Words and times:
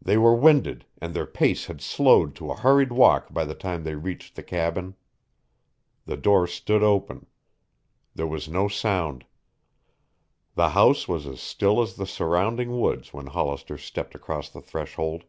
They 0.00 0.16
were 0.16 0.36
winded, 0.36 0.84
and 0.98 1.12
their 1.14 1.26
pace 1.26 1.66
had 1.66 1.80
slowed 1.80 2.36
to 2.36 2.52
a 2.52 2.56
hurried 2.56 2.92
walk 2.92 3.34
by 3.34 3.44
the 3.44 3.56
time 3.56 3.82
they 3.82 3.96
reached 3.96 4.36
the 4.36 4.42
cabin. 4.44 4.94
The 6.06 6.16
door 6.16 6.46
stood 6.46 6.84
open. 6.84 7.26
There 8.14 8.28
was 8.28 8.48
no 8.48 8.68
sound. 8.68 9.26
The 10.54 10.68
house 10.68 11.08
was 11.08 11.26
as 11.26 11.40
still 11.40 11.82
as 11.82 11.96
the 11.96 12.06
surrounding 12.06 12.78
woods 12.80 13.12
when 13.12 13.26
Hollister 13.26 13.76
stepped 13.78 14.14
across 14.14 14.48
the 14.48 14.60
threshold. 14.62 15.24